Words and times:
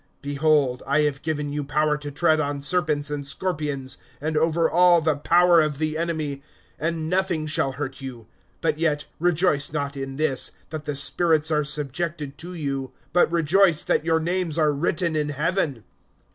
(19)Behold, 0.23 0.81
I 0.87 1.01
have 1.01 1.21
given 1.21 1.53
you 1.53 1.63
power 1.63 1.95
to 1.95 2.09
tread 2.09 2.39
on 2.39 2.59
serpents 2.63 3.11
and 3.11 3.23
scorpions, 3.23 3.99
and 4.19 4.35
over 4.35 4.67
all 4.67 4.99
the 4.99 5.15
power 5.15 5.61
of 5.61 5.77
the 5.77 5.95
enemy; 5.95 6.41
and 6.79 7.07
nothing 7.07 7.45
shall 7.45 7.73
hurt 7.73 8.01
you. 8.01 8.25
(20)But 8.63 8.79
yet, 8.79 9.05
rejoice 9.19 9.71
not 9.71 9.95
in 9.95 10.15
this, 10.15 10.53
that 10.71 10.85
the 10.85 10.95
spirits 10.95 11.51
are 11.51 11.63
subjected 11.63 12.35
to 12.39 12.55
you; 12.55 12.89
but 13.13 13.31
rejoice, 13.31 13.83
that 13.83 14.03
your 14.03 14.19
names 14.19 14.57
are 14.57 14.71
written 14.71 15.15
in 15.15 15.29
heaven. 15.29 15.83